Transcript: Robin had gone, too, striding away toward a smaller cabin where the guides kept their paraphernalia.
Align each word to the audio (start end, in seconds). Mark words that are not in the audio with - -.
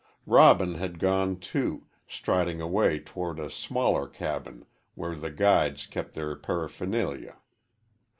Robin 0.25 0.73
had 0.73 0.97
gone, 0.97 1.35
too, 1.39 1.85
striding 2.07 2.59
away 2.59 2.97
toward 2.99 3.37
a 3.37 3.51
smaller 3.51 4.07
cabin 4.07 4.65
where 4.95 5.13
the 5.13 5.29
guides 5.29 5.85
kept 5.85 6.15
their 6.15 6.35
paraphernalia. 6.35 7.37